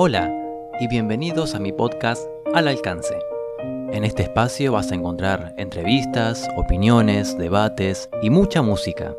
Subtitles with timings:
[0.00, 0.32] Hola
[0.78, 2.22] y bienvenidos a mi podcast
[2.54, 3.18] Al Alcance.
[3.90, 9.16] En este espacio vas a encontrar entrevistas, opiniones, debates y mucha música.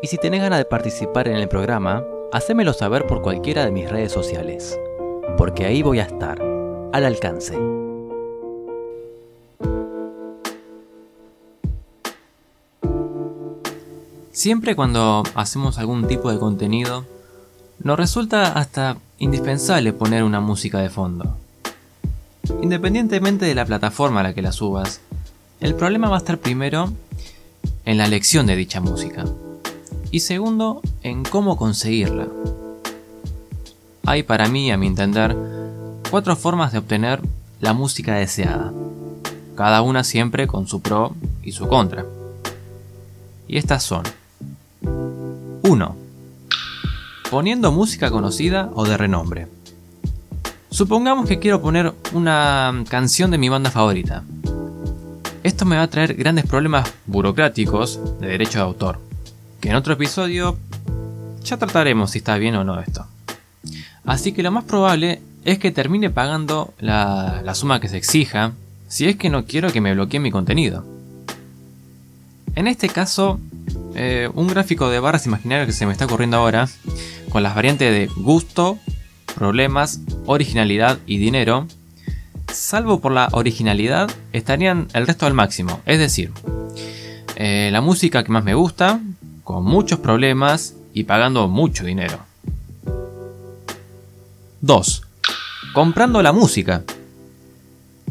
[0.00, 3.90] Y si tenés ganas de participar en el programa, hacémelo saber por cualquiera de mis
[3.90, 4.80] redes sociales,
[5.36, 6.40] porque ahí voy a estar,
[6.94, 7.58] al alcance.
[14.30, 17.04] Siempre cuando hacemos algún tipo de contenido,
[17.82, 21.36] nos resulta hasta indispensable poner una música de fondo.
[22.60, 25.00] Independientemente de la plataforma a la que la subas,
[25.60, 26.92] el problema va a estar primero
[27.84, 29.24] en la elección de dicha música
[30.10, 32.26] y segundo en cómo conseguirla.
[34.06, 35.36] Hay para mí, a mi entender,
[36.10, 37.20] cuatro formas de obtener
[37.60, 38.72] la música deseada,
[39.54, 41.14] cada una siempre con su pro
[41.44, 42.04] y su contra.
[43.46, 44.02] Y estas son
[45.62, 46.01] 1
[47.32, 49.48] poniendo música conocida o de renombre.
[50.68, 54.22] Supongamos que quiero poner una canción de mi banda favorita.
[55.42, 59.00] Esto me va a traer grandes problemas burocráticos de derecho de autor,
[59.62, 60.58] que en otro episodio
[61.42, 63.06] ya trataremos si está bien o no esto.
[64.04, 68.52] Así que lo más probable es que termine pagando la, suma que se exija
[68.88, 70.84] si es que no quiero que me bloqueen mi contenido.
[72.56, 73.40] En este caso,
[73.94, 76.68] eh, un gráfico de barras imaginarias que se me está ocurriendo ahora
[77.32, 78.78] con las variantes de gusto,
[79.34, 81.66] problemas, originalidad y dinero,
[82.52, 85.80] salvo por la originalidad, estarían el resto al máximo.
[85.86, 86.30] Es decir,
[87.36, 89.00] eh, la música que más me gusta,
[89.44, 92.18] con muchos problemas y pagando mucho dinero.
[94.60, 95.02] 2.
[95.72, 96.82] Comprando la música.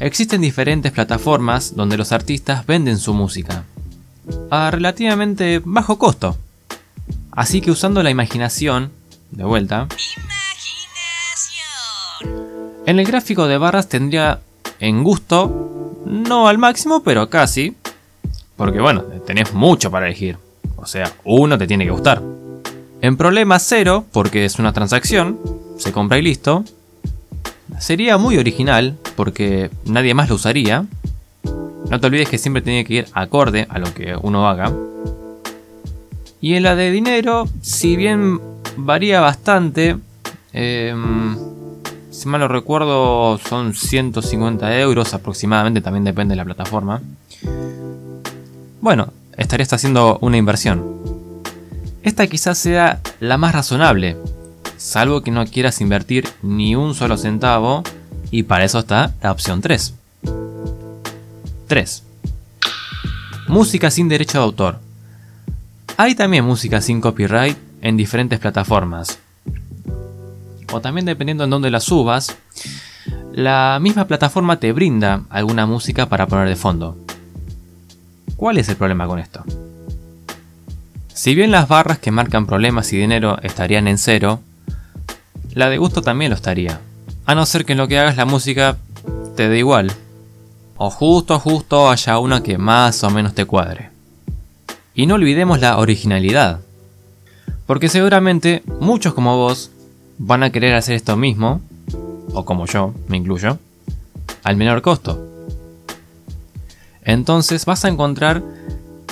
[0.00, 3.62] Existen diferentes plataformas donde los artistas venden su música
[4.50, 6.36] a relativamente bajo costo.
[7.30, 8.90] Así que usando la imaginación
[9.30, 9.88] de vuelta.
[12.86, 14.40] En el gráfico de barras tendría
[14.78, 17.74] en gusto, no al máximo, pero casi.
[18.56, 20.38] Porque bueno, tenés mucho para elegir.
[20.76, 22.22] O sea, uno te tiene que gustar.
[23.00, 25.38] En problema cero, porque es una transacción,
[25.78, 26.64] se compra y listo.
[27.78, 30.86] Sería muy original, porque nadie más lo usaría.
[31.90, 34.72] No te olvides que siempre tiene que ir acorde a lo que uno haga.
[36.40, 38.40] Y en la de dinero, si bien
[38.76, 39.96] varía bastante.
[40.52, 41.36] Em,
[42.10, 47.02] si mal no recuerdo, son 150 euros aproximadamente, también depende de la plataforma.
[48.80, 50.84] Bueno, estarías haciendo una inversión.
[52.02, 54.16] Esta quizás sea la más razonable,
[54.76, 57.82] salvo que no quieras invertir ni un solo centavo,
[58.30, 59.94] y para eso está la opción 3.
[61.66, 62.02] 3.
[63.48, 64.78] Música sin derecho de autor.
[65.96, 69.18] Hay también música sin copyright en diferentes plataformas.
[70.72, 72.34] O también dependiendo en dónde la subas,
[73.32, 76.96] la misma plataforma te brinda alguna música para poner de fondo.
[78.36, 79.44] ¿Cuál es el problema con esto?
[81.12, 84.40] Si bien las barras que marcan problemas y dinero estarían en cero,
[85.52, 86.80] la de gusto también lo estaría.
[87.26, 88.78] A no ser que en lo que hagas la música
[89.36, 89.92] te dé igual.
[90.78, 93.90] O justo, justo haya una que más o menos te cuadre.
[94.94, 96.60] Y no olvidemos la originalidad.
[97.66, 99.70] Porque seguramente muchos como vos
[100.18, 101.60] van a querer hacer esto mismo,
[102.32, 103.58] o como yo, me incluyo,
[104.42, 105.18] al menor costo.
[107.02, 108.42] Entonces vas a encontrar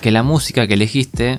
[0.00, 1.38] que la música que elegiste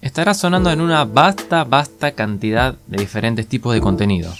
[0.00, 4.32] estará sonando en una vasta, vasta cantidad de diferentes tipos de contenido.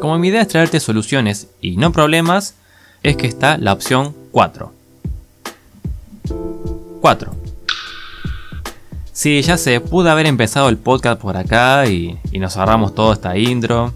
[0.00, 2.54] Como mi idea es traerte soluciones y no problemas,
[3.02, 4.72] es que está la opción 4.
[7.00, 7.37] 4.
[9.18, 13.36] Sí, ya sé, pude haber empezado el podcast por acá y, nos ahorramos toda esta
[13.36, 13.92] intro.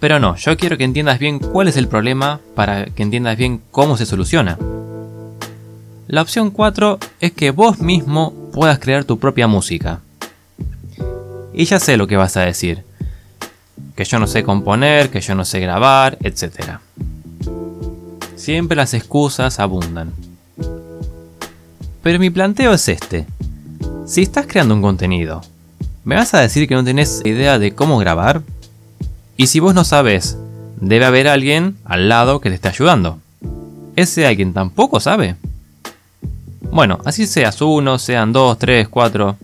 [0.00, 3.62] Pero no, yo quiero que entiendas bien cuál es el problema para que entiendas bien
[3.70, 4.58] cómo se soluciona.
[6.08, 10.00] La opción 4 es que vos mismo puedas crear tu propia música.
[11.52, 12.82] Y ya sé lo que vas a decir.
[13.94, 16.80] Que yo no sé componer, que yo no sé grabar, etc.
[18.34, 20.12] Siempre las excusas abundan.
[22.02, 23.24] Pero mi planteo es este.
[24.06, 25.40] Si estás creando un contenido,
[26.04, 28.42] ¿me vas a decir que no tenés idea de cómo grabar?
[29.38, 30.36] Y si vos no sabes,
[30.78, 33.18] debe haber alguien al lado que te esté ayudando.
[33.96, 35.36] ¿Ese alguien tampoco sabe?
[36.70, 39.38] Bueno, así seas uno, sean dos, tres, cuatro.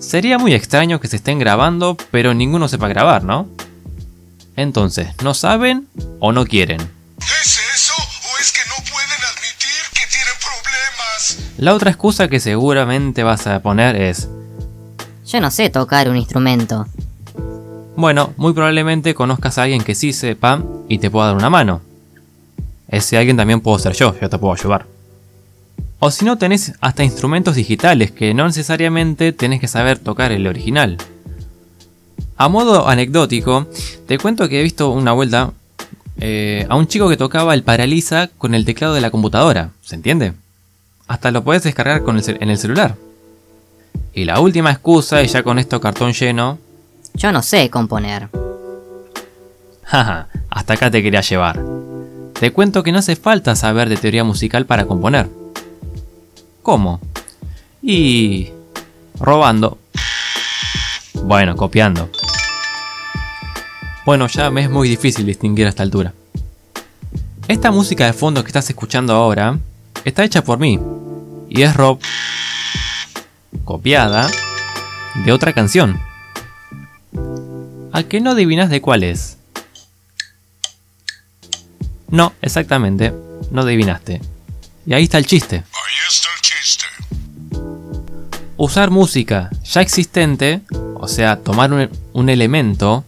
[0.00, 3.46] Sería muy extraño que se estén grabando, pero ninguno sepa grabar, ¿no?
[4.56, 5.86] Entonces, ¿no saben
[6.18, 6.80] o no quieren?
[11.58, 14.28] La otra excusa que seguramente vas a poner es...
[15.26, 16.86] Yo no sé tocar un instrumento.
[17.96, 21.80] Bueno, muy probablemente conozcas a alguien que sí sepa y te pueda dar una mano.
[22.86, 24.86] Ese alguien también puedo ser yo, yo te puedo ayudar.
[25.98, 30.46] O si no, tenés hasta instrumentos digitales que no necesariamente tenés que saber tocar el
[30.46, 30.96] original.
[32.36, 33.66] A modo anecdótico,
[34.06, 35.50] te cuento que he visto una vuelta
[36.20, 39.96] eh, a un chico que tocaba el paraliza con el teclado de la computadora, ¿se
[39.96, 40.34] entiende?
[41.08, 42.94] Hasta lo puedes descargar en el celular.
[44.12, 46.58] Y la última excusa, y ya con esto cartón lleno.
[47.14, 48.28] Yo no sé componer.
[49.84, 51.60] Jaja, hasta acá te quería llevar.
[52.38, 55.28] Te cuento que no hace falta saber de teoría musical para componer.
[56.62, 57.00] ¿Cómo?
[57.82, 58.50] Y...
[59.18, 59.78] robando.
[61.14, 62.10] Bueno, copiando.
[64.04, 66.12] Bueno, ya me es muy difícil distinguir a esta altura.
[67.48, 69.58] Esta música de fondo que estás escuchando ahora
[70.04, 70.80] está hecha por mí
[71.48, 72.02] y es rock
[73.64, 74.28] copiada
[75.24, 76.00] de otra canción.
[77.92, 79.38] ¿A qué no adivinas de cuál es?
[82.08, 83.12] No, exactamente,
[83.50, 84.20] no adivinaste.
[84.86, 85.56] Y ahí está el chiste.
[85.56, 86.84] Ahí está el chiste.
[88.56, 90.62] Usar música ya existente,
[90.94, 93.04] o sea, tomar un elemento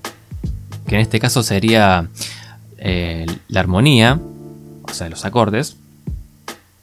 [0.86, 2.08] que en este caso sería
[2.78, 4.18] eh, la armonía,
[4.82, 5.76] o sea, los acordes,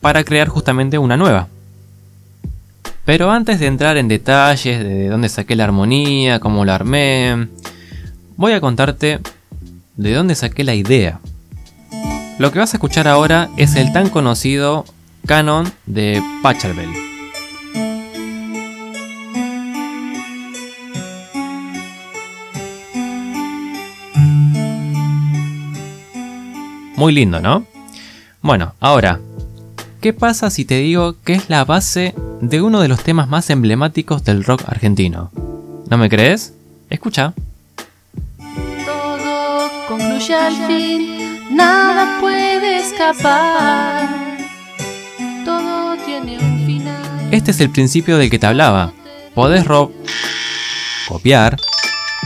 [0.01, 1.47] para crear justamente una nueva.
[3.05, 7.47] Pero antes de entrar en detalles de dónde saqué la armonía, cómo la armé,
[8.35, 9.19] voy a contarte
[9.95, 11.19] de dónde saqué la idea.
[12.37, 14.85] Lo que vas a escuchar ahora es el tan conocido
[15.25, 16.89] canon de Pachelbel.
[26.95, 27.65] Muy lindo, ¿no?
[28.41, 29.19] Bueno, ahora,
[30.01, 33.49] ¿qué pasa si te digo que es la base de uno de los temas más
[33.49, 35.31] emblemáticos del rock argentino?
[35.89, 36.53] ¿No me crees?
[36.89, 37.33] Escucha.
[38.85, 44.07] Todo concluye al fin, nada puede escapar.
[45.45, 47.29] Todo tiene un final.
[47.31, 48.93] Este es el principio del que te hablaba.
[49.33, 49.91] Podés rob
[51.07, 51.57] copiar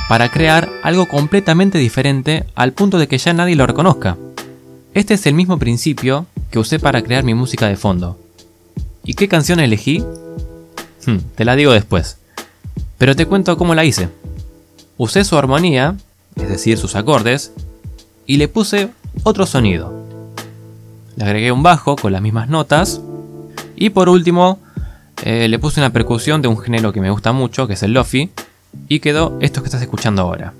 [0.10, 4.18] para crear algo completamente diferente al punto de que ya nadie lo reconozca.
[4.94, 8.20] Este es el mismo principio que usé para crear mi música de fondo.
[9.04, 10.04] ¿Y qué canción elegí?
[11.06, 12.18] Hmm, te la digo después.
[12.98, 14.10] Pero te cuento cómo la hice.
[14.98, 15.96] Usé su armonía,
[16.36, 17.54] es decir, sus acordes,
[18.28, 18.90] y le puse
[19.24, 19.92] otro sonido.
[21.16, 23.02] Le agregué un bajo con las mismas notas.
[23.76, 24.60] Y por último,
[25.24, 27.94] eh, le puse una percusión de un género que me gusta mucho, que es el
[27.94, 28.30] lofi.
[28.88, 30.54] Y quedó esto que estás escuchando ahora.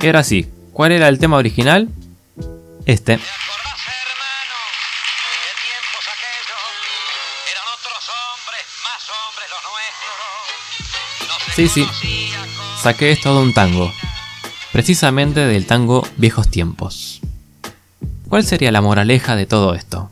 [0.00, 0.46] Era así.
[0.72, 1.88] ¿Cuál era el tema original?
[2.86, 3.18] Este.
[11.54, 11.86] Sí, sí.
[12.82, 13.92] Saqué esto de un tango.
[14.72, 17.20] Precisamente del tango Viejos Tiempos.
[18.28, 20.10] ¿Cuál sería la moraleja de todo esto?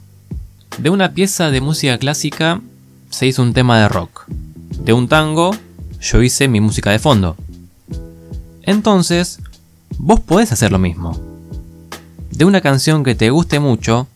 [0.79, 2.61] De una pieza de música clásica
[3.11, 4.25] se hizo un tema de rock.
[4.29, 5.51] De un tango
[6.01, 7.37] yo hice mi música de fondo.
[8.63, 9.41] Entonces,
[9.99, 11.32] vos podés hacer lo mismo.
[12.43, 14.09] De una canción que te guste mucho,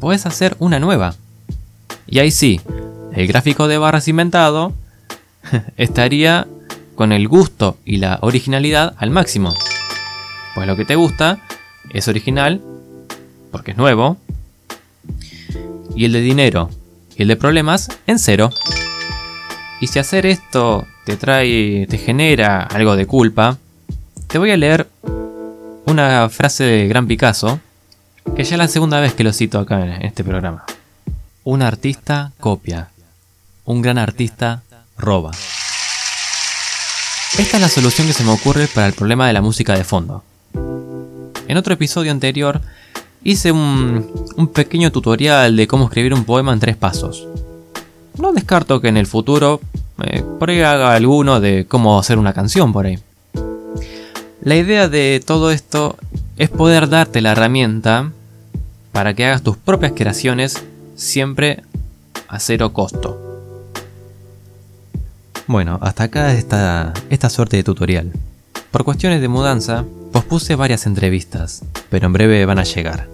[0.00, 1.14] podés hacer una nueva.
[2.06, 2.58] Y ahí sí,
[3.12, 4.72] el gráfico de barras inventado
[5.76, 6.46] estaría
[6.94, 9.54] con el gusto y la originalidad al máximo.
[10.54, 11.38] Pues lo que te gusta
[11.92, 12.62] es original,
[13.52, 14.16] porque es nuevo,
[15.94, 16.70] y el de dinero
[17.14, 18.48] y el de problemas en cero.
[19.82, 23.58] Y si hacer esto te trae, te genera algo de culpa,
[24.28, 24.86] te voy a leer
[25.90, 27.60] una frase de Gran Picasso,
[28.36, 30.64] que ya es la segunda vez que lo cito acá en este programa.
[31.42, 32.90] Un artista copia,
[33.64, 34.62] un gran artista
[34.96, 35.32] roba.
[37.38, 39.84] Esta es la solución que se me ocurre para el problema de la música de
[39.84, 40.22] fondo.
[41.48, 42.60] En otro episodio anterior
[43.24, 47.26] hice un, pequeño tutorial de cómo escribir un poema en tres pasos.
[48.16, 49.60] No descarto que en el futuro
[50.04, 52.98] eh, por ahí haga alguno de cómo hacer una canción por ahí.
[54.42, 55.98] La idea de todo esto
[56.38, 58.10] es poder darte la herramienta
[58.90, 60.62] para que hagas tus propias creaciones
[60.96, 61.62] siempre
[62.26, 63.18] a cero costo.
[65.46, 68.12] Bueno, hasta acá está esta suerte de tutorial.
[68.70, 73.08] Por cuestiones de mudanza, pospuse varias entrevistas, pero en breve van a llegar.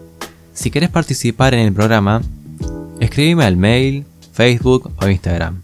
[0.54, 2.22] Si querés participar en el programa,
[3.00, 5.62] escríbeme al mail, Facebook o Instagram.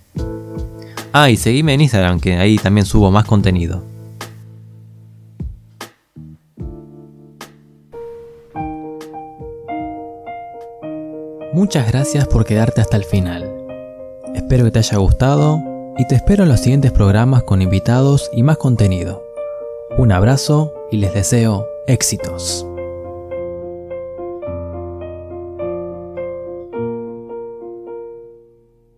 [1.13, 3.92] Ah, y seguime en Instagram, que ahí también subo más contenido.
[11.53, 13.45] Muchas gracias por quedarte hasta el final.
[14.35, 15.61] Espero que te haya gustado
[15.99, 19.23] y te espero en los siguientes programas con invitados y más contenido.
[19.99, 22.67] Un abrazo y les deseo éxitos.